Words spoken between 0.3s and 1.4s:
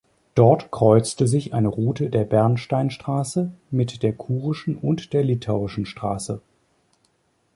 Dort kreuzte